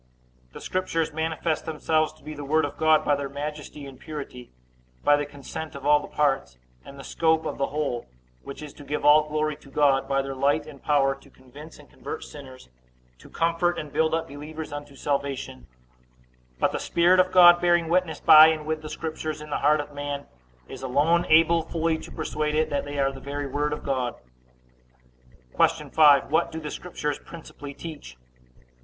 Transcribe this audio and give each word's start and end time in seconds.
A. 0.49 0.53
The 0.55 0.61
Scriptures 0.61 1.13
manifest 1.13 1.67
themselves 1.67 2.11
to 2.13 2.23
be 2.23 2.33
the 2.33 2.43
Word 2.43 2.65
of 2.65 2.75
God, 2.75 3.05
by 3.05 3.15
their 3.15 3.29
majesty 3.29 3.85
and 3.85 3.99
purity; 3.99 4.49
by 5.03 5.15
the 5.15 5.27
consent 5.27 5.75
of 5.75 5.85
all 5.85 5.99
the 5.99 6.07
parts, 6.07 6.57
and 6.83 6.97
the 6.97 7.03
scope 7.03 7.45
of 7.45 7.59
the 7.59 7.67
whole, 7.67 8.07
which 8.41 8.63
is 8.63 8.73
to 8.73 8.83
give 8.83 9.05
all 9.05 9.29
glory 9.29 9.55
to 9.57 9.69
God; 9.69 10.09
by 10.09 10.23
their 10.23 10.33
light 10.33 10.65
and 10.65 10.81
power 10.81 11.13
to 11.13 11.29
convince 11.29 11.77
and 11.77 11.87
convert 11.87 12.23
sinners, 12.23 12.67
to 13.19 13.29
comfort 13.29 13.77
and 13.77 13.93
build 13.93 14.15
up 14.15 14.27
believers 14.27 14.73
unto 14.73 14.95
salvation: 14.95 15.67
but 16.59 16.71
the 16.71 16.79
Spirit 16.79 17.19
of 17.19 17.31
God 17.31 17.61
bearing 17.61 17.87
witness 17.87 18.19
by 18.19 18.47
and 18.47 18.65
with 18.65 18.81
the 18.81 18.89
Scriptures 18.89 19.39
in 19.39 19.51
the 19.51 19.59
heart 19.59 19.79
of 19.79 19.93
man, 19.93 20.25
is 20.67 20.81
alone 20.81 21.27
able 21.29 21.61
fully 21.61 21.99
to 21.99 22.11
persuade 22.11 22.55
it 22.55 22.71
that 22.71 22.85
they 22.85 22.97
are 22.97 23.11
the 23.11 23.19
very 23.19 23.45
Word 23.45 23.71
of 23.71 23.83
God. 23.83 24.15
Q. 25.55 25.91
5. 25.91 26.31
What 26.31 26.51
do 26.51 26.59
the 26.59 26.71
Scriptures 26.71 27.19
principally 27.19 27.75
teach? 27.75 28.17